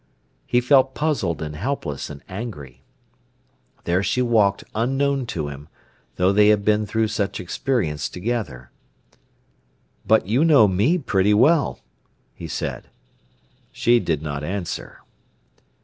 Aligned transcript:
He 0.47 0.61
felt 0.61 0.95
puzzled, 0.95 1.43
and 1.43 1.55
helpless, 1.55 2.09
and 2.09 2.23
angry. 2.27 2.81
There 3.83 4.01
she 4.01 4.19
walked 4.23 4.63
unknown 4.73 5.27
to 5.27 5.47
him, 5.49 5.69
though 6.15 6.33
they 6.33 6.47
had 6.47 6.65
been 6.65 6.87
through 6.87 7.09
such 7.09 7.39
experience 7.39 8.09
together. 8.09 8.71
"But 10.07 10.25
you 10.25 10.43
know 10.43 10.67
me 10.67 10.97
pretty 10.97 11.35
well," 11.35 11.81
he 12.33 12.47
said. 12.47 12.89
She 13.71 13.99
did 13.99 14.23
not 14.23 14.43
answer. 14.43 15.01